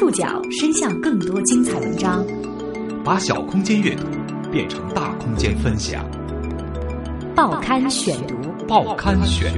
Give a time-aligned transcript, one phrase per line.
[0.00, 2.26] 触角伸向更多精彩文章，
[3.04, 4.06] 把小空间阅读
[4.50, 6.10] 变成大空间分享。
[7.36, 8.34] 报刊选读，
[8.66, 9.52] 报刊选。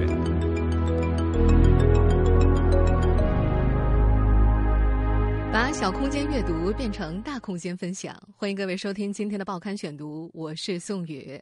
[5.52, 11.40] 把小空间阅读变成大空间分享，欢迎各位收听今天的报刊选读，我是宋宇。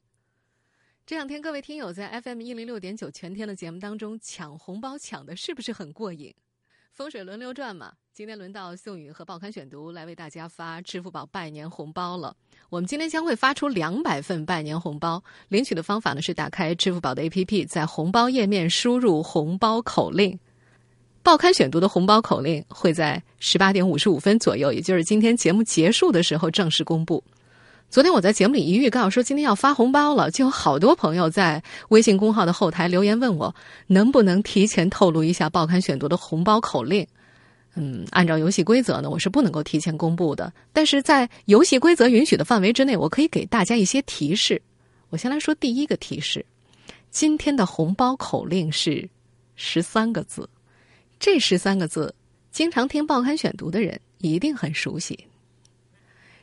[1.07, 6.35] 这两天各位听友在 FM 一零六点九全天的节目当中抢红包抢的是不是很过瘾？
[6.93, 12.35] 风水轮流转嘛，今天轮到宋宇和报刊选读来为大家发支付宝拜年红包了。
[12.69, 20.37] 我们今天将会发出两百份拜年红包，领取的方法呢是打开支付宝的 APP，在红包页面输入红包口令。
[21.23, 27.23] 报刊选读的红包口令会在十八点五十五分左右，也就是今天节目结束的时候正式公布。
[27.89, 33.55] 昨天我在节目里一预告说今天要发红包了，就有好多朋友在微信公号的后台留言问我
[33.87, 37.07] 能不能提前透露一下报刊选读的红包口令。
[37.83, 44.61] 嗯，按照游戏规则呢，我是不能够提前公布的，但是在游戏规则允许的范围之内，我可以给大家一些提示。
[45.09, 46.45] 我先来说第一个提示：
[47.11, 49.09] 今天的红包口令是
[49.57, 50.47] 十三个字。
[51.19, 52.15] 这十三个字，
[52.53, 55.19] 经常听报刊选读的人一定很熟悉。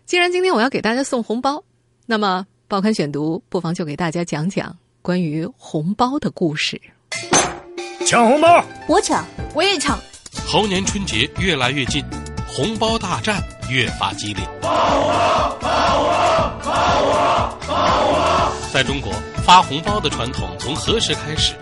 [0.08, 1.64] 既然今天我要给大家送红包，
[2.08, 6.82] 那么报刊选读不妨就给大家讲讲关于红包的故事。
[8.08, 10.00] 抢红包，我抢，我也抢。
[10.46, 12.04] 猴年春节越来越近，
[12.48, 14.46] 红包大战越发激烈。
[14.62, 16.72] 包我，包我，包
[17.04, 18.52] 我，包！
[18.72, 19.12] 在中国，
[19.44, 21.54] 发红包的传统从何时开始？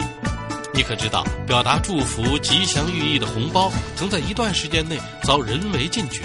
[0.74, 6.22] 你可知道，表达祝福、吉祥寓意的红包，曾在一段时间内遭人为禁绝。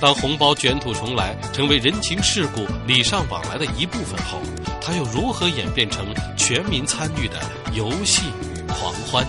[0.00, 4.40] 当红包卷土重来，成为人情世故、礼尚往来的一部分后，
[4.80, 7.36] 它又如何演变成全民参与的
[7.74, 9.26] 游戏与狂欢？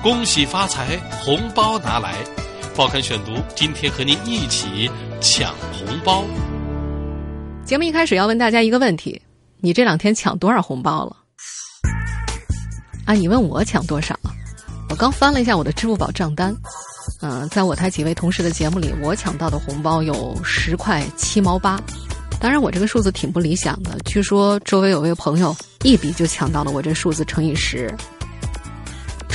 [0.00, 2.14] 恭喜发财，红包拿来！
[2.76, 4.88] 报刊选读，今天和您一起
[5.20, 6.24] 抢红包。
[7.64, 9.20] 节目一开始要问大家一个问题：
[9.58, 11.16] 你这两天抢多少红包了？
[13.06, 14.16] 啊，你问我抢多少？
[14.88, 16.54] 我刚翻了一下我的支付宝账单，
[17.20, 21.76] 嗯，在我台几位同事的节目里，我抢到的红包有十块七毛八。
[22.38, 23.98] 当然，我这个数字挺不理想的。
[24.04, 27.92] 据说周围有位朋友一笔就抢到了我这数字乘以十。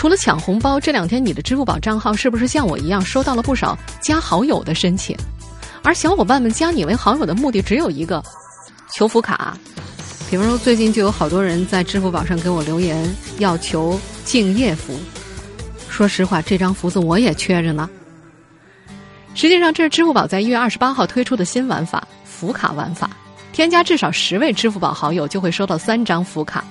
[0.03, 5.15] 除了抢红包，这两天你的支付宝账号是不是像我一样收到了不少加好友的申请？
[5.81, 8.21] 而小伙伴们加你为好友的目的只有一个：
[8.93, 9.57] 求福卡。
[10.29, 14.93] 比方说，最近就有好多人在支付宝上给我留言，要求敬业福。
[15.87, 17.89] 说实话，这张福字我也缺着呢。
[19.35, 23.09] 实际上，这是支付宝在一月二十八号推出的新玩法——福卡玩法。
[23.53, 26.61] 添加至少十位支付宝好友，就会收到三张福卡。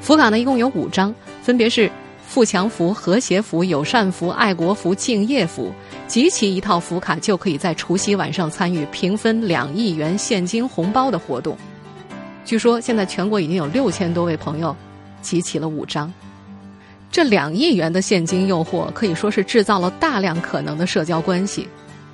[0.00, 1.92] 福卡呢，一共有五张，分别是
[2.34, 5.72] 富强福、和谐福、友善福、爱国福、敬业福。
[6.08, 11.56] 集齐一套福卡，就可以在除夕晚上参与平分两亿元现金红包的活动。
[12.44, 14.74] 据说现在全国已经有六千多位朋友
[15.22, 16.12] 集齐了五张，
[17.08, 21.68] 这两亿元的现金诱惑可以说是制造了大量可能的社交关系。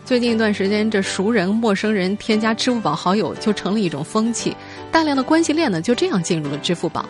[0.04, 4.54] 最近一段时间，这熟人、陌生人添加支付宝好友就成了一种风气，
[4.92, 7.06] 大量的关系链呢就这样进入了支付宝。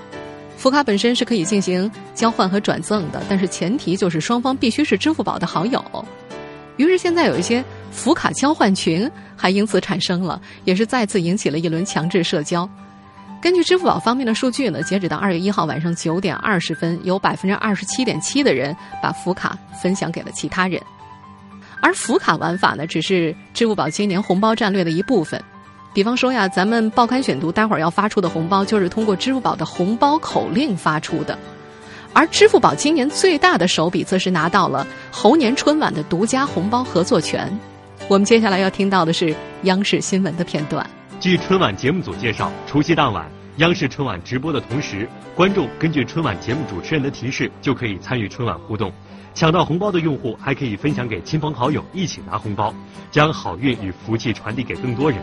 [0.61, 5.83] 福卡本身是可以进行交换和转赠的，但是前提就是双方必须是支付宝的好友。
[6.77, 12.69] 于是现在有一些福卡交换群还因此产生了，也是再次引起了一轮强制社交。
[13.41, 20.79] 根据支付宝方面的数据呢，截止到二月一号晚上九点二十分，有百分之二十七点七的人把福卡分享给了其他人。
[21.81, 25.43] 而福卡玩法呢，只是支付宝今年红包战略的一部分。
[25.93, 31.37] 比方说呀，咱们报刊选读待会儿要发出的红包，就是通过支付宝的红包口令发出的。
[32.13, 37.51] 而支付宝今年最大的手笔，则是拿到了猴年春晚的独家红包合作权。
[38.09, 40.89] 我们接下来要听到的是央视新闻的片段。
[41.19, 48.93] 据春晚节目组介绍，除夕当晚，央视春晚直播的同时，观众根据春晚节目主持人的提示，就可以参与春晚互动。
[49.35, 52.75] 抢到红包的用户还可以分享给亲朋好友，一起拿红包，
[53.11, 55.21] 将好运与福气传递给更多人，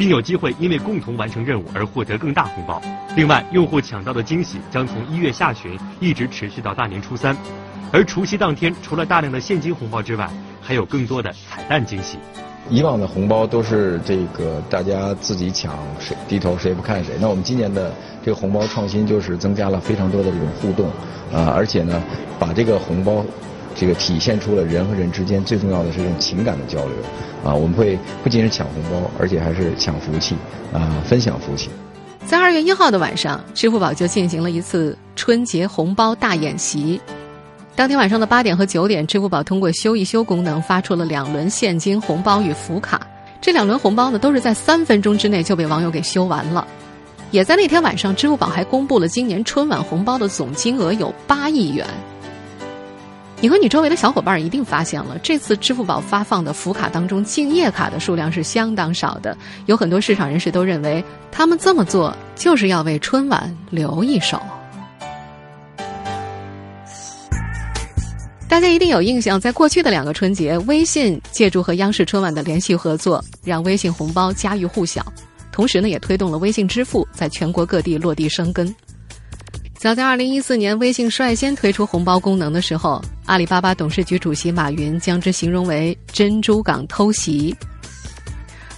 [0.00, 2.80] 并有机会因为共同完成任务而获得更大红包。
[3.14, 7.36] 另外，用户抢到的惊喜将从一月下旬一直持续到大年初三。
[7.92, 10.26] 而除夕当天，除了大量的现金红包之外，
[10.58, 12.16] 还有更多的彩蛋惊喜。
[12.70, 17.16] 以往的红包都是这个大家自己抢，谁低头谁不看谁。
[17.20, 17.92] 那我们今年的
[18.24, 20.86] 这个红包创新就是增加了非常多的这种互动，
[21.30, 22.02] 啊，而且呢，
[22.38, 23.22] 把这个红包
[23.80, 26.92] 这个体现出了人和人之间最重要的是这种情感的交流，
[27.42, 30.36] 啊，我们会不仅是抢红包，而且还是抢福气，
[30.70, 31.70] 啊，分享福气。
[32.26, 37.00] 在二月一号的晚上，支付宝就进行了一次春节红包大演习。
[37.74, 43.00] 当天晚上的八点和九点，支付宝通过修一修功能发出了两轮现金红包与福卡。
[43.40, 46.68] 这两轮红包呢，都是在三分钟之内就被网友给修完了。
[47.30, 51.86] 也在那天晚上，支付宝还公布了今年春晚红包的总金额有八亿元。
[53.42, 59.34] 你和你周围的小伙伴一定发现了，这次支付宝发放的福卡当中，敬业卡的数量是相当少的。
[59.64, 61.02] 有很多市场人士都认为，
[61.32, 64.38] 他们这么做就是要为春晚留一手。
[68.46, 75.02] 大家一定有印象，在过去的两个春节，微信借助和央视春晚的联系合作，让微信红包家喻户晓，
[75.50, 78.74] 同时呢，也推动了微信支付在全国各地落地生根。
[79.80, 87.56] 早在二零一四年，微信率先推出红包功能的时候，阿里巴巴董事局主席马云将之形容为“珍珠港偷袭”。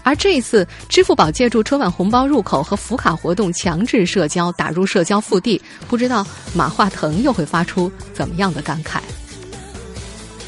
[0.05, 9.01] 而这一次，支付宝借助春晚红包入口和福卡活动强制社交，打入社交腹地，不知道马化腾又会发出怎么样的感慨。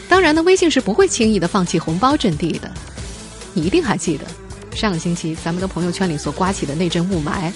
[0.09, 2.71] 当然呢，微信是不会轻易的放弃红包阵地的。
[3.55, 4.25] 你一定还记得，
[4.73, 7.53] 上个星期咱们的朋友圈里所刮起的那阵雾霾，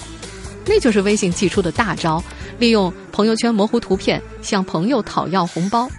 [0.65, 2.21] 那就是微信祭出的大招，
[2.59, 5.89] 利用朋友圈模糊图片向朋友讨要红包。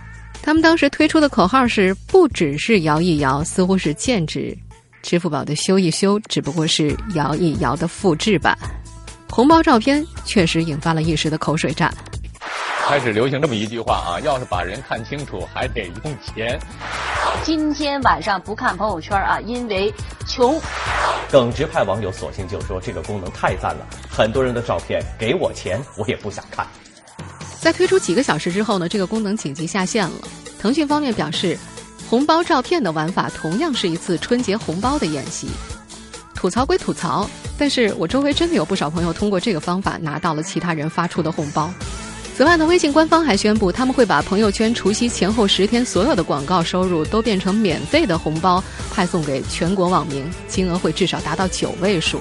[0.42, 4.56] 他们当时推出的口号是“不只是摇一摇”，似乎是剑指
[5.02, 8.56] 支付宝的修一修，只不过是摇一摇的复制版。
[9.28, 11.92] 红包照片确实引发了一时的口水战。
[12.90, 16.58] 开始流行这么一句话啊，要是把人看清楚，还得用钱。
[17.44, 19.94] 今天晚上不看朋友圈啊，因为
[20.26, 20.60] 穷。
[21.30, 26.66] 耿直派网友索性就说这个功能太赞了，很多人的照片给我钱，我也不想看。
[27.60, 30.16] 在推出几个小时之后呢，这个功能紧急下线了。
[30.58, 31.56] 腾讯方面表示，
[32.08, 35.48] 红包照片的玩法同样是一次春节红包的演习。
[36.34, 41.72] 吐槽归吐槽，但是我周围真的有不少朋友通过这个方法拿到了其他人发出的红包。
[42.40, 52.18] 此外呢，微信官方还宣布，他们会把朋友圈除夕前后十天所有的广告收入都变成免费的红包，派送给全国网民，金额会至少达到九位数。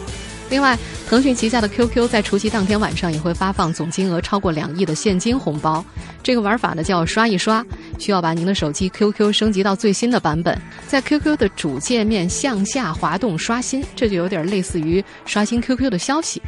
[0.50, 0.77] 另外，
[1.07, 5.81] 腾讯旗下的 QQ 在除夕当天晚上也会发放总金额超过两亿的现金红包。
[6.21, 7.66] 这个玩法呢叫刷一刷，
[7.98, 16.42] 需要把您的手机 QQ 升级到最新的版本，在 QQ 的主界面向下滑动刷新，这就有点类似于刷新 QQ 的消息。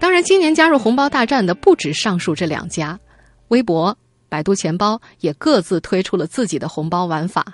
[0.00, 2.98] 当然，今年加入红包大战的不止上述这两家，
[3.48, 3.96] 微博、
[4.30, 7.44] 百度钱包也各自推出了自己的红包玩法。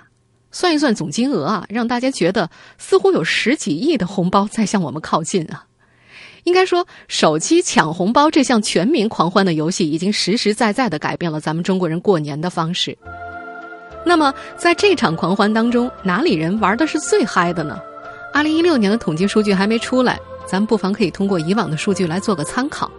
[0.49, 5.65] 算一算总金额啊，让大家觉得似乎有十几亿的红包在向我们靠近啊。
[6.45, 12.97] 应该说，手机抢红包这项全民狂欢的游戏，已经实实在在的改变了咱们中国人过年的方式。
[14.05, 17.77] 那么，在这场狂欢当中，哪里人玩的是最嗨的呢？
[18.33, 20.17] 二零一六年的统计数据还没出来。
[20.47, 22.89] 咱们不妨可以通过以往的数据来做个参考。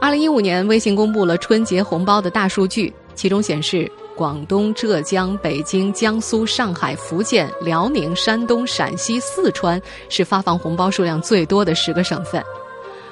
[0.00, 12.42] 二零一五年，微信公布了春节红包的大数据，其中显示，广东、浙江、北京、江苏、上海、福建、辽宁、山东、陕西、四川是发放红包数量最多的十个省份。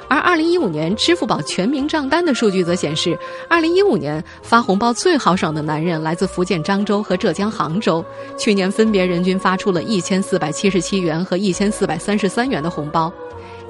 [0.07, 3.19] 而二零一五年支付宝全民账单的数据则显示，
[3.49, 8.05] 二零一五年发红包最豪爽的男人来自福建漳州和浙江杭州，
[8.39, 13.11] 去年分别人均发出了一千四百七十七元和一千四百三十三元的红包。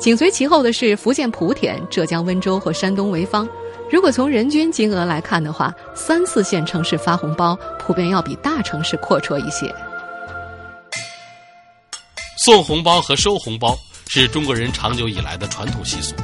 [0.05, 3.49] 紧随其后的是福建莆田、浙江温州和山东潍坊。
[3.91, 9.75] 如果从人均金额来看的话，三四线城市发红包普遍要比大城市阔绰一些。
[12.45, 13.75] 送红包和收红包
[14.09, 16.15] 是中国人长久以来的传统习俗。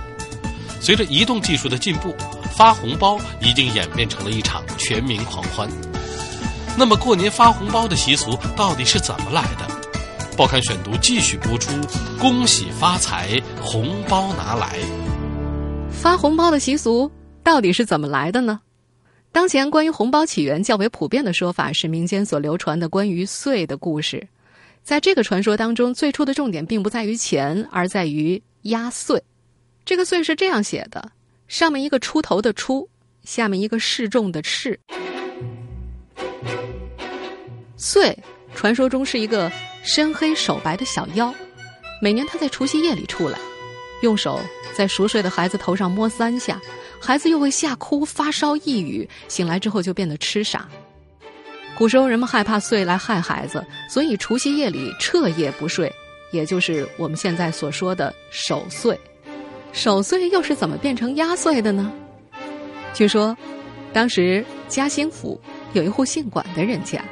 [0.78, 2.14] 随着移动技术的进步，
[2.54, 5.66] 发红包已经演变成了一场全民狂欢。
[6.76, 9.79] 那么，过年发红包的习俗到底是怎么来的？
[10.40, 11.70] 报刊选读继续播出，
[12.18, 14.74] 恭喜发财，红包拿来。
[15.90, 17.12] 发红包的习俗
[17.44, 18.58] 到底是怎么来的呢？
[19.32, 24.26] 当前关于红包起源较为普遍的说法是民间所流传的关于岁的故事。
[24.82, 29.22] 在这个传说当中，最初的重点并不在于钱，而在于压岁。
[29.84, 31.12] 这个岁是这样写的：
[31.48, 32.88] 上面一个出头的出，
[33.24, 34.80] 下面一个示众的示。
[37.76, 38.18] 岁，
[38.54, 39.50] 传说中是一个。
[39.82, 41.34] 身黑手白的小妖，
[42.02, 43.38] 每年他在除夕夜里出来，
[44.02, 44.38] 用手
[44.74, 46.60] 在熟睡的孩子头上摸三下，
[47.00, 50.68] 孩子又会吓哭、发烧、抑郁，醒来之后就变得痴傻。
[51.74, 55.90] 古时候人们害怕岁来害孩子，所以除夕夜里彻夜不睡，
[56.30, 59.00] 也就是我们现在所说的守岁。
[59.72, 61.90] 守岁又是怎么变成压岁的呢？
[62.92, 63.34] 据说，
[63.94, 65.40] 当时嘉兴府
[65.72, 67.02] 有一户姓管的人家。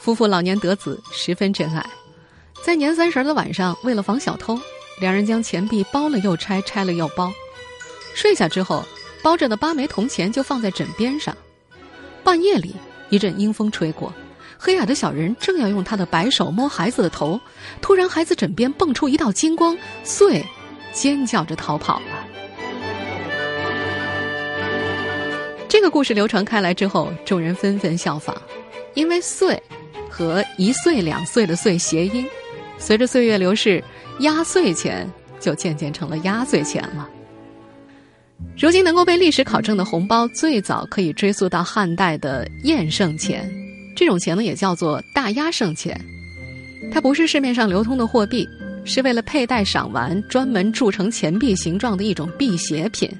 [0.00, 1.84] 夫妇老年得子，十分珍爱。
[2.64, 4.58] 在年三十的晚上，为了防小偷，
[4.98, 7.30] 两人将钱币包了又拆，拆了又包。
[8.14, 8.82] 睡下之后，
[9.22, 11.36] 包着的八枚铜钱就放在枕边上。
[12.24, 12.74] 半夜里，
[13.10, 14.10] 一阵阴风吹过，
[14.58, 17.38] 黑矮的小人正要用他的白手摸孩子的头，
[17.82, 20.42] 突然孩子枕边蹦出一道金光，遂
[20.92, 22.26] 尖叫着逃跑了。
[25.68, 28.34] 这个故事流传开来之后，众人纷纷效仿，
[28.94, 29.62] 因为“岁”
[30.10, 32.26] 和一岁两岁的“岁”谐音，
[32.78, 33.82] 随着岁月流逝，
[34.18, 37.08] 压岁钱就渐渐成了压岁钱了。
[38.58, 43.50] 如今能够被历史考证的红包，最早可以追溯到汉代的验圣钱，
[43.94, 45.98] 这种钱呢也叫做大压圣钱，
[46.92, 48.46] 它不是市面上流通的货币，
[48.84, 53.10] 是为了佩戴赏玩专门铸成钱币形状的一种辟邪品。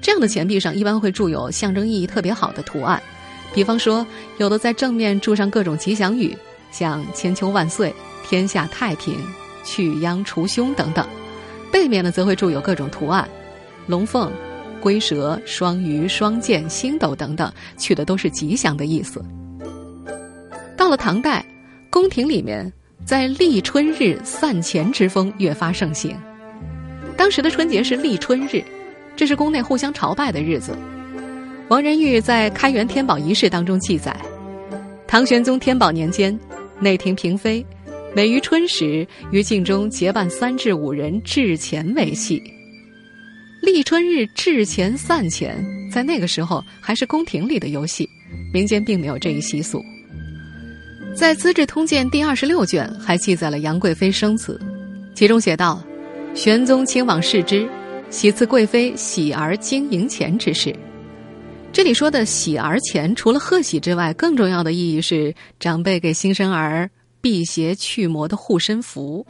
[0.00, 3.02] 这样的钱币上一般会铸有象征意义特别好的图案，
[3.54, 4.04] 比方说，
[4.38, 6.36] 有的在正面铸上各种吉祥语，
[6.72, 7.94] 像“千秋万岁
[8.26, 9.16] ”“天下太平
[9.64, 11.06] ”“去殃除凶”等等；
[11.70, 13.28] 背面呢，则会铸有各种图案，
[13.86, 14.32] 龙凤、
[14.80, 19.24] 龟蛇、双鱼、双剑、星斗等等，取的都是吉祥的意思。
[20.76, 21.46] 到了唐代，
[21.90, 22.70] 宫廷里面
[23.06, 26.16] 在立春日散钱之风越发盛行，
[27.16, 28.64] 当时的春节是立春日。
[29.16, 30.76] 这是宫内互相朝拜的日子。
[31.68, 34.14] 王仁玉在开元天宝仪式当中记载：
[35.06, 36.38] 唐玄宗天宝年间，
[36.78, 37.64] 内廷嫔妃
[38.14, 42.42] 每于春时于镜中结伴三至五人掷钱为戏。
[43.62, 48.06] 立春日掷钱散钱，在那个时候还是宫廷里的游戏，
[48.52, 49.82] 民间并没有这一习俗。
[51.16, 54.60] 在《资治通鉴》第二十六卷还记载了杨贵妃生子，
[55.14, 55.82] 其中写道：
[56.34, 57.66] 玄宗亲往视之。
[58.10, 60.72] 喜赐贵妃喜儿金银钱之事，
[61.74, 66.88] 这里说的喜儿钱，除了贺喜之外，更重要的意义是长辈给新生儿
[67.20, 69.26] 辟邪驱魔的护身符。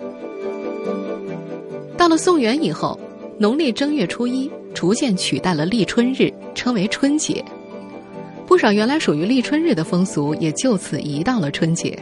[1.97, 3.01] 到了宋元以后，
[3.39, 7.43] 农历正月初一逐渐取代了立春日，称为春节。
[8.47, 11.99] 不少原来属于立春日的风俗也就此移到了春节，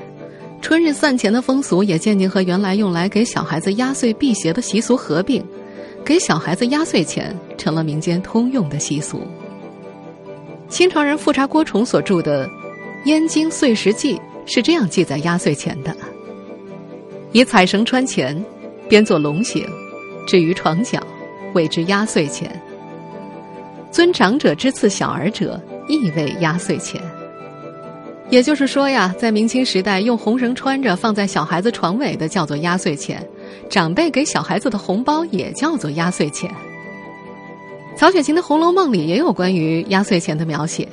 [0.60, 5.40] 春日散钱的风俗也渐渐和原来用来给小孩子压岁辟邪的习俗合并。
[6.04, 9.22] 给小孩子压岁钱成了民间通用的习俗。
[10.72, 12.48] 清朝人富察郭崇所著的
[13.04, 15.94] 《燕京岁时记》是这样记载压岁钱的：
[17.32, 18.42] 以彩绳穿钱，
[18.88, 19.68] 编作龙形，
[20.26, 20.98] 置于床角，
[21.52, 22.50] 谓之压岁钱。
[23.90, 26.98] 尊长者之赐小儿者，亦谓压岁钱。
[28.30, 33.22] 也就是说呀，在明清时代，用红绳穿着放在小孩子床尾的叫做压岁钱。
[33.68, 36.50] 长辈给小孩子的红包也叫做压岁钱。
[37.94, 40.88] 曹雪芹的《红楼梦》里也有关于压岁钱的描写：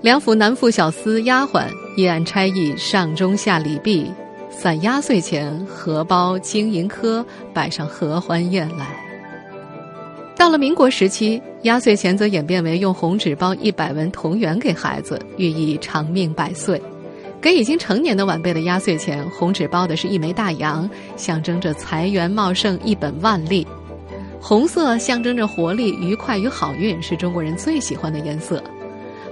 [0.00, 4.08] 梁府男妇小厮丫鬟夜暗差役上中下礼毕，
[4.48, 8.86] 散压岁钱，荷包金银科，摆上合欢宴来。
[10.36, 16.80] 到了民国时期，压岁钱则演变为用红纸包一百文铜元给孩子，寓意长命百岁。
[17.40, 23.66] 给已经成年的晚辈的压岁钱，红纸包的是一枚大洋，象征着财源茂盛、一本万利。
[24.46, 28.62] 红色象征着活力、愉快与好运，是中国人最喜欢的颜色。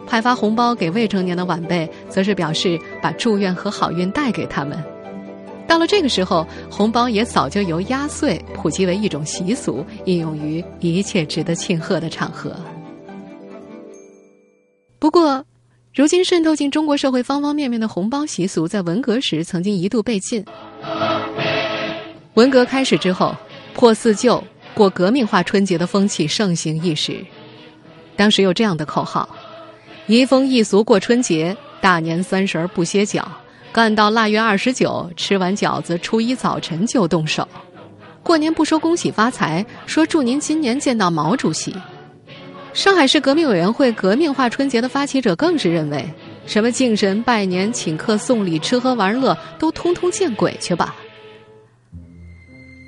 [0.07, 4.83] 派发红包给未成年的晚辈，则是表示把祝愿和好运带给他们。
[5.69, 12.57] 到了这个时候，红包也早就由压岁普及为一种习俗，应用于一切值得庆贺的场合。
[14.99, 15.45] 不过，
[15.95, 20.43] 如今渗透进中国社会方方面面的红包习俗，在文革时曾经一度被禁。
[22.33, 23.37] 文革开始之后，
[23.75, 24.43] 破四旧、
[24.75, 27.25] 过革命化春节的风气盛行一时。
[28.17, 29.29] 当时有这样的口号
[30.07, 33.27] ：“移风易俗过春节，大年三十不歇脚，
[33.73, 37.47] 干到腊月二十九，吃完饺子，初一早晨就动手。
[38.23, 41.75] 过年不说恭喜发财，说祝您今年见到毛主席。”
[42.73, 46.09] 上海市革命委员会革命化春节的发起者更是认为，
[46.47, 50.95] 什么敬神拜年、请客送礼、吃喝玩乐，都通通见鬼去吧。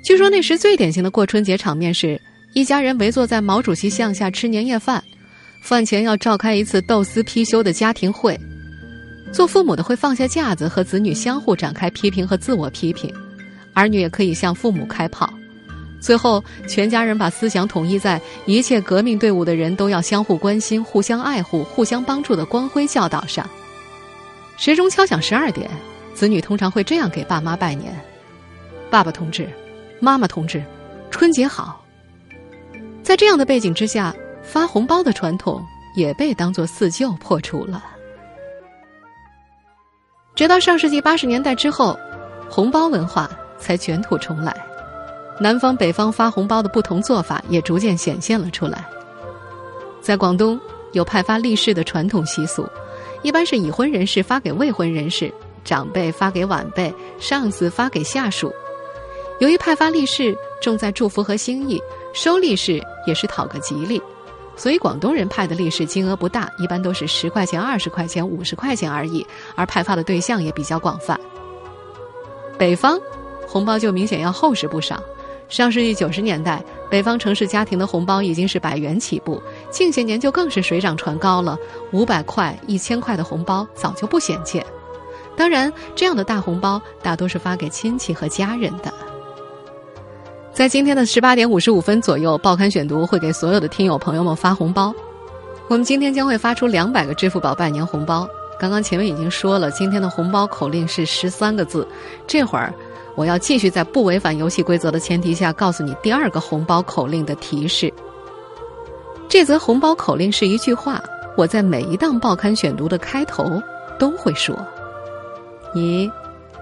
[0.05, 2.21] 据说那时最典型的过春节场面是，
[2.53, 5.03] 一家人围坐在毛主席像下吃年夜饭，
[5.63, 8.39] 饭前要召开一次斗私批修的家庭会，
[9.33, 13.11] 做父母的会放下架子，和子女相互展开批评和自我批评，
[13.73, 15.27] 儿女也可以向父母开炮。
[15.99, 23.49] 最后，全家人把思想统一在一切革命队伍的人都要相互关心、互相爱护、互相帮助的光辉教导上。
[24.55, 25.67] 时钟敲响十二点，
[26.13, 27.91] 子女通常会这样给爸妈拜年
[28.91, 29.49] ：“爸爸同志，
[30.05, 30.63] 妈妈同志，
[31.09, 31.83] 春节好。”
[33.01, 35.59] 在这样的背景之下，发红包的传统
[35.95, 37.83] 也被当作四旧破除了。
[40.35, 41.97] 直到上世纪八十年代之后，
[42.47, 44.55] 红包文化才卷土重来。
[45.39, 48.85] 南方、北方发红包的不同做法也逐渐显现了出来。
[50.01, 50.59] 在广东
[50.91, 52.69] 有派发利是的传统习俗，
[53.23, 55.33] 一般是已婚人士发给未婚人士，
[55.63, 58.53] 长辈发给晚辈，上司发给下属。
[59.39, 61.81] 由于派发利是重在祝福和心意，
[62.13, 64.01] 收利是也是讨个吉利，
[64.55, 69.25] 所以广东人派的利是金额不大，一般都是十块钱、二十块钱、五十块钱而已，
[69.55, 71.19] 而派发的对象也比较广泛。
[72.57, 72.97] 北方
[73.45, 75.03] 红包就明显要厚实不少。
[75.49, 79.39] 上世纪九十年代，北方城市家庭的红包已经是百元起步，
[79.69, 81.59] 近些年就更是水涨船高了，
[81.91, 84.65] 五百块、一千块的红包早就不鲜见。
[85.35, 88.91] 当然，这样的大红包大多是发给亲戚和家人的。
[90.55, 94.95] 在今天的十八点五十五分左右，报刊选读会给所有的听友朋友们发红包。
[95.67, 98.25] 我们今天将会发出两百个支付宝拜年红包。
[98.57, 101.85] 刚刚前面已经说了，今天的红包口令是十三个字。
[102.25, 102.73] 这会儿
[103.15, 107.93] 我要继续在不违反游戏规则的前提下，告诉你第二个红包口令的提示。
[109.27, 111.03] 这则红包口令是一句话，
[111.35, 113.61] 我在每一档报刊选读的开头
[113.99, 114.57] 都会说。
[115.73, 116.09] 你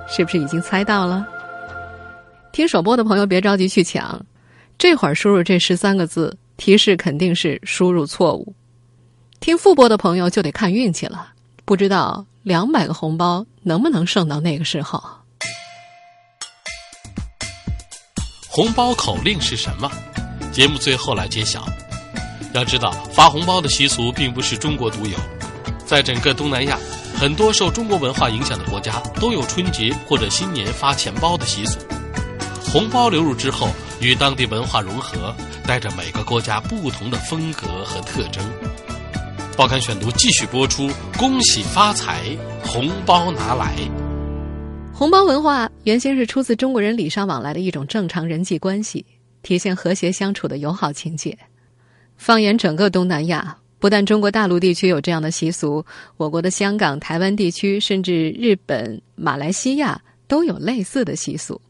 [0.09, 1.27] 是不是已经猜到了？
[2.53, 4.23] 听首播的朋友别着急去抢，
[4.77, 8.53] 这会儿输入这十三个字，提示肯定是输入错误。
[9.39, 11.29] 听复播的朋友就得看运气了，
[11.65, 15.03] 不知道两百个红包能不能剩到那个时候。
[18.47, 19.91] 红包口令是什么？
[20.51, 21.65] 节目最后来揭晓。
[22.53, 25.17] 要知道，发红包的习俗并不是中国独有，
[25.87, 26.77] 在整个东南亚，
[27.15, 31.79] 很多受中国文化影响的国家都有春节或者新年发钱包的习俗。
[32.73, 33.69] 红包流入之后，
[34.01, 35.31] 与当地文化融合，
[35.63, 38.43] 带着每个国家不同的风格和特征。
[39.55, 43.75] 报刊选读继续播出，恭喜发财，红包拿来。
[44.91, 49.05] 红包文化原先是出自中国人礼尚往来的一种正常人际关系，
[49.43, 51.37] 体现和谐相处的友好情节。
[52.17, 55.85] 放眼整个东南亚，不但中国大陆地区有这样的习俗，
[56.17, 61.61] 我国的香港、台湾地区，甚至日本、马来西亚都有类似的习俗。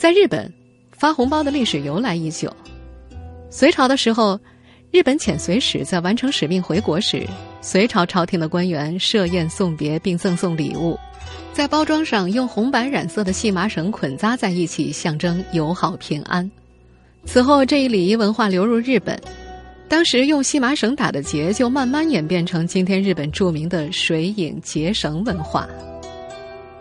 [0.00, 0.50] 在日本，
[0.92, 2.50] 发红包的历史由来已久。
[3.50, 4.40] 隋朝的时候，
[4.90, 7.22] 日本遣隋使在完成使命回国时，
[7.60, 10.98] 隋朝朝廷的官员设宴送别，并赠送礼物，
[11.52, 16.50] 在包装上用红白染色的细麻绳捆扎在一起，象征友好平安。
[17.26, 19.20] 此后，这一礼仪文化流入日本，
[19.86, 25.68] 当时用细麻绳打的结，就慢慢演变成今天日本著名的水影结绳文化。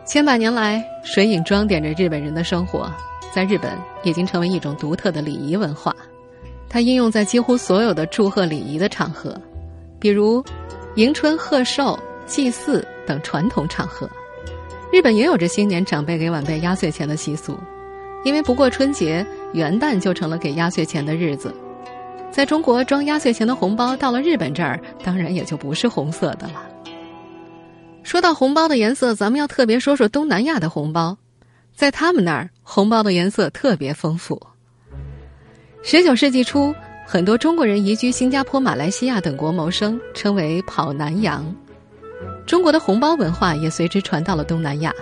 [0.06, 2.90] 千百年来，水影装点着日本人的生活。
[3.34, 5.96] 在日本已经成为一种独特的礼仪文化，
[6.68, 9.40] 它应用在几乎所有的祝贺礼仪的场合，
[10.00, 10.44] 比如
[10.96, 14.10] 迎春贺寿、祭祀等传统场合。
[14.92, 17.58] 日本也有着新年长辈给晚辈压岁钱的习俗，
[18.24, 21.54] 因为不过春节，元旦就成了给压岁钱的日子。
[22.32, 26.64] 在中国装压岁钱的红包到了日本这儿，当然也就不是红色的了。
[28.02, 31.18] 说到红包的颜色，咱们要特别说说东南亚的红包。
[31.76, 34.40] 在他们那儿，红包的颜色特别丰富。
[35.82, 36.72] 十九世纪初，
[37.04, 41.44] 很多中国人移居新加坡、马来西亚等国谋生，称为“跑南洋”。
[42.46, 44.94] 中国的红包文化也随之传到了东南亚。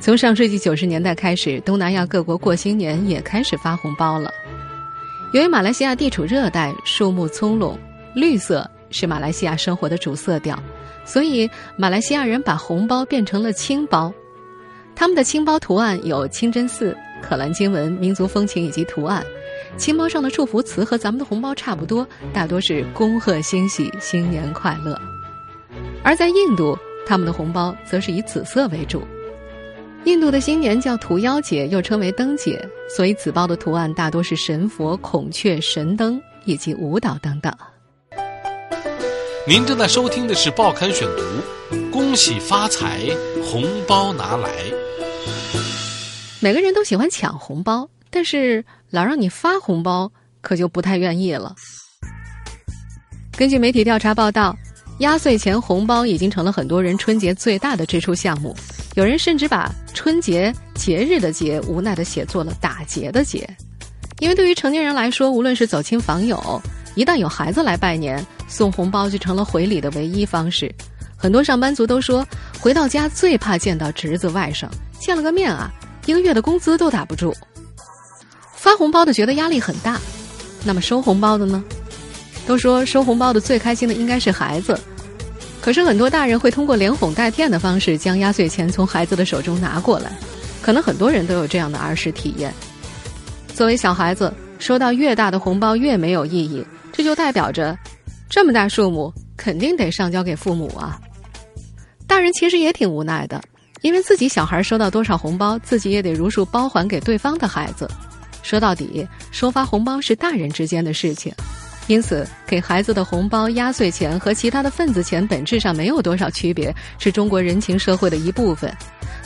[0.00, 4.32] 从上世纪九十年代开始，东南亚各国过新年也开始发红包了。
[5.34, 7.76] 由于马来西亚地处热带，树木葱茏，
[8.14, 10.58] 绿色是马来西亚生活的主色调，
[11.04, 14.10] 所以马来西亚人把红包变成了青包。
[15.02, 19.26] 他们的青包图案有清真寺、可兰经文、民族风情以及图案。
[19.76, 24.96] 青包上的祝福词和咱们的红包差不多，大多是恭贺欣喜、新年快乐。
[26.04, 29.02] 而在印度，他们的红包则是以紫色为主。
[30.04, 37.52] 印度的新年叫屠妖节，又称为灯节，所以紫包的图案大多是神佛、孔雀、神灯以及舞蹈等等。
[39.48, 43.00] 您正在收听的是《报刊选读》，恭喜发财，
[43.42, 44.48] 红包拿来。
[46.42, 51.54] 每个人都喜欢抢红包，但是老让你发红包，可就不太愿意了。
[53.36, 54.58] 根据媒体调查报道，
[54.98, 58.56] 压岁钱红包已经成了很多人春节最大的支出项目。
[58.96, 63.48] 有人甚至把春节节日的“节”无奈的写作了打劫的“劫”，
[64.18, 66.60] 因为对于成年人来说，无论是走亲访友，
[66.96, 70.74] 一旦有孩子来拜年，送红包就成了回礼的唯一方式。
[71.16, 72.26] 很多上班族都说，
[72.58, 75.72] 回到家最怕见到侄子外甥，见了个面啊。
[76.06, 77.34] 一个月的工资都打不住，
[78.54, 80.00] 发红包的觉得压力很大，
[80.64, 81.62] 那么收红包的呢？
[82.46, 84.76] 都说收红包的最开心的应该是孩子，
[85.60, 90.10] 可是很多大人会通过连哄带骗的方式将压岁钱从孩子的手中拿过来，
[90.60, 92.52] 可能很多人都有这样的儿时体验。
[93.54, 97.78] 作为小孩子，收到越大的红包越没有意义，这就代表着
[98.28, 101.00] 这么大数目，肯定得上交给父母啊。
[102.08, 103.40] 大人其实也挺无奈的，
[103.82, 107.88] 因为自己小孩收到多少红包，自己也得如数包还给对方的孩子。
[108.42, 111.32] 说到底，收发红包是大人之间的事情，
[111.88, 118.72] 因此给孩子的红包、压岁钱和其他的份子钱本质上没有多少区别，是中国人情社会的一部分。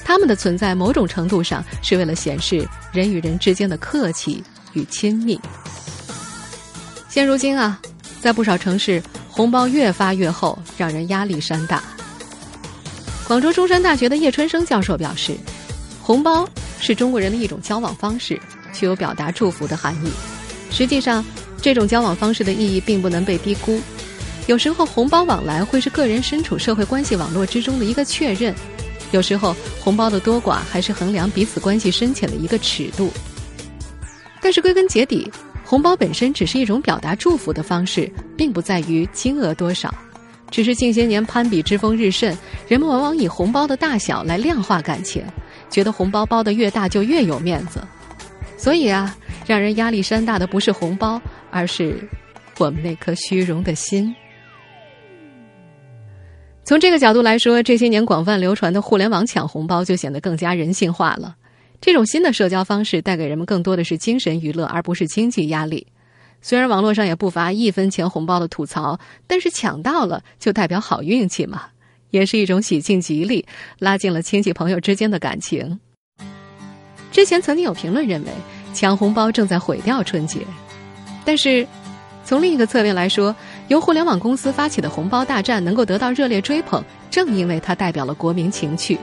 [0.05, 4.43] 他们的存在，某种程度上是为了显示人与人之间的客气
[4.73, 5.39] 与亲密。
[7.09, 7.81] 现如今啊，
[8.21, 11.83] 在不少城市，红包越发越厚，让人压力山大。
[13.27, 15.37] 广州中山大学的叶春生教授表示，
[16.01, 18.41] 红包是中国人的一种交往方式。
[18.73, 20.11] 具有表达祝福的含义。
[20.71, 21.25] 实际上，
[21.63, 23.81] 这种交往方式的意义并不能被低估。
[24.47, 28.53] 有时候，红包往来会是个人身处社会关系网络之中的一个确认；
[29.13, 33.11] 有时候，红包的多寡还是衡量彼此关系深浅的一个尺度。
[34.43, 35.29] 但是，归根结底，
[35.65, 39.93] 红包本身只是一种表达祝福的方式，并不在于金额多少。
[40.51, 42.37] 只是近些年攀比之风日甚，
[42.69, 45.23] 人们往往以红包的大小来量化感情，
[45.69, 47.83] 觉得红包包的越大就越有面子。
[48.57, 52.01] 所以啊，让人压力山大的不是红包，而是
[52.59, 54.15] 我们那颗虚荣的心。
[56.65, 61.37] 从这个角度来说，这些年广泛流传的互联网抢红包就显得更加人性化了。
[61.81, 65.87] 这种新的社交方式带给人们更多的是精神娱乐，而不是经济压力。
[66.41, 71.63] 虽然网络上也不乏一分钱红包的吐槽，但是抢到了就代表好运气嘛，
[72.11, 73.45] 也是一种喜庆吉利，
[73.79, 75.81] 拉近了亲戚朋友之间的感情。
[77.11, 78.31] 之前曾经有评论认为，
[78.75, 80.41] 抢红包正在毁掉春节。
[81.25, 81.67] 但是，
[82.25, 83.35] 从另一个侧面来说，
[83.69, 88.99] 由互联网公司发起的红包大战能够得到热烈追捧，正因为它代表了国民情趣。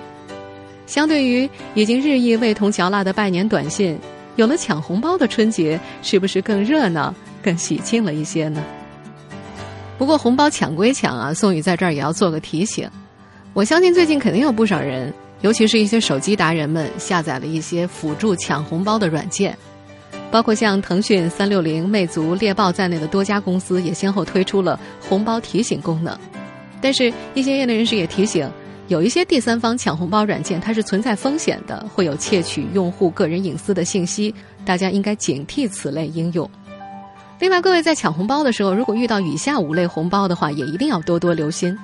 [0.86, 3.98] 相对于已经日益味同嚼蜡的拜年短信，
[4.36, 8.64] 有了抢红包的春节，是不是更热闹、更喜庆了一些呢？
[9.98, 12.90] 不过，红包抢归抢啊，宋宇在这儿也要做个提醒。
[13.54, 15.14] 我相信最近肯定有不少人。
[15.42, 19.58] 尤其是一些手机达人们下载了一些辅助抢红包的软件，
[20.32, 26.18] 包括像腾讯、三六零、魅族、猎豹在内的多家公司也先后推出了红包提醒功能。
[26.80, 28.50] 但是，一些业内人士也提醒，
[28.88, 34.34] 有一些第三方抢红包软件它是存在风险的，会有窃取用户个人隐私的信息，
[34.66, 36.50] 大家应该警惕此类应用。
[37.40, 41.78] 另外，各位在抢红包的时候，如果遇到以下五类红包的话，也一定要多多留心。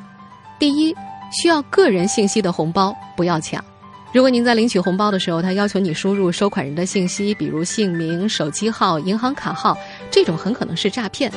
[0.57, 0.95] 第一。
[1.31, 3.63] 需要个人信息的红包不要抢。
[4.12, 9.77] 如果您在领取红包的时候，他要求你输入收款人的信息，比如姓名、手机号、银行卡号，
[10.09, 11.31] 这种很可能是诈骗。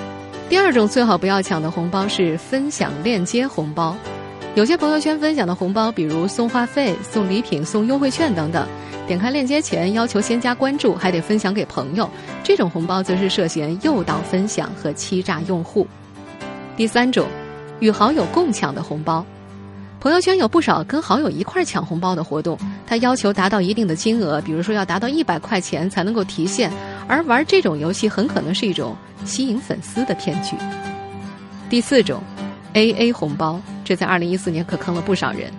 [0.48, 3.94] 第二种最好不要抢的红包是分享链接红包。
[4.55, 8.69] 有些朋友圈分享的红包，比如送话费、送礼品、送优惠券等等，
[9.07, 12.07] 点开链接前要求先加关注，还得分享给朋友，
[12.45, 15.87] 这种红包则是涉嫌诱导分享和欺诈用户。
[16.77, 17.27] 第三种，
[17.81, 19.25] 与好友共抢的红包。
[20.01, 26.71] 朋友圈有不少跟好友一块抢红包的活动，他要求达到一定的金额，比如说要达到一百块钱才能够提现，
[27.09, 30.57] 而玩这种游戏很可能是一种吸引粉丝的骗局。
[31.71, 32.23] 第四种
[32.75, 35.51] ，A A 红包，这在二零一四年可坑了不少人。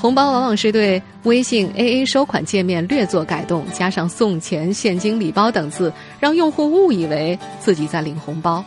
[0.00, 8.62] 红包往往是对微信 A A 收款界面略作改动，加上送钱、现金、礼包等字，让用户误以为自己在领红包。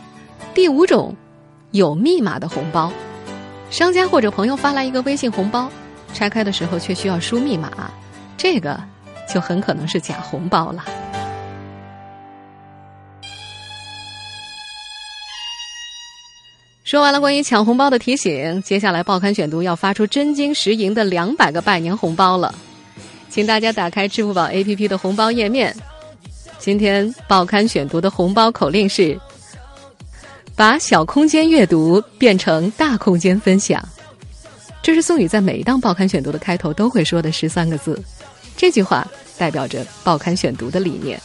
[0.52, 1.14] 第五种，
[1.70, 2.92] 有密码的红包。
[3.70, 5.70] 商家或者朋友发来一个微信红包，
[6.12, 7.70] 拆开的时候却需要输密码，
[8.36, 8.80] 这个
[9.32, 10.84] 就很可能是假红包了。
[16.88, 22.54] 说完了关于抢红包的提醒，接下来报刊选读要发出真金实银的两百个拜年红包了，
[23.28, 25.76] 请大家打开支付宝 APP 的红包页面。
[26.58, 29.20] 今天报刊选读的红包口令是。
[30.56, 33.86] 把小空间阅读变成大空间分享，
[34.82, 38.02] 这是宋宇在每一档报刊选读的开头都会说的十三个字。
[38.56, 41.20] 这句话代表着报刊选读的理念。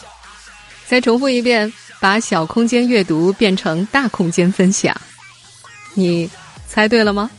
[0.86, 1.72] 再重复一遍：
[2.02, 4.94] 把小空间阅读变成大空间分享。
[5.96, 6.30] 你
[6.68, 7.30] 猜对了吗？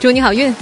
[0.00, 0.52] 祝你好运！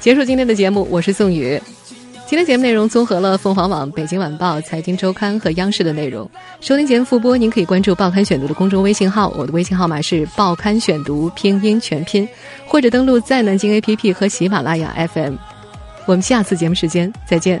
[0.00, 1.60] 结束今天的节目，我是宋宇。
[2.26, 6.28] 今天节目内容综合了凤凰网、北京晚报、财经周刊和央视的内容。
[6.62, 12.26] 收听节目复播，您可以关注“报刊选读”的公众微信号，我的微信号码是“报刊选读”拼音全拼，
[12.66, 15.34] 或者登录在南京 APP 和喜马拉雅 FM。
[16.06, 17.60] 我们下次节目时间再见。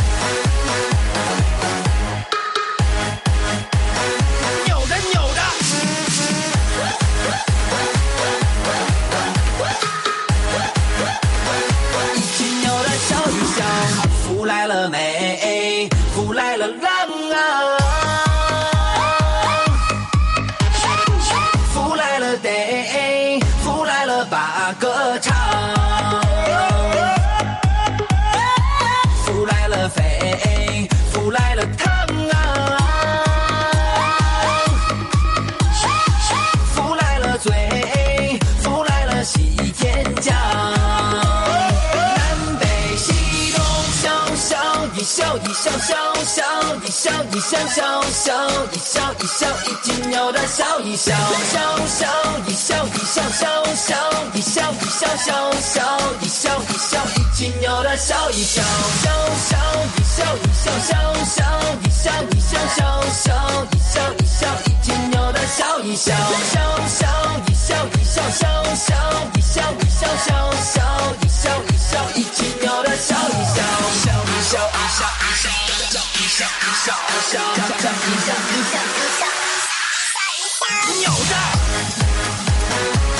[47.01, 48.31] 笑一笑笑笑
[48.71, 51.15] 一笑一笑一斤牛的笑一笑
[51.51, 52.07] 笑笑
[52.45, 53.95] 一笑一笑笑笑
[54.35, 58.61] 一笑一笑笑笑一笑一笑一斤牛的笑一笑
[59.01, 59.57] 笑笑
[59.97, 61.43] 一笑一笑笑笑
[61.81, 66.13] 一笑一笑笑笑一笑一笑一斤牛的笑一笑
[66.53, 67.07] 笑笑
[67.47, 68.43] 一笑一笑，笑
[68.75, 68.91] 笑
[69.33, 70.75] 一笑，一笑笑，笑
[71.21, 73.63] 一笑，一笑一起闹的笑一笑，
[74.03, 74.51] 笑一笑，
[74.91, 76.43] 笑一笑，笑一笑，
[77.31, 77.39] 笑一笑，
[77.79, 79.23] 笑一笑，
[81.01, 83.10] 闹得。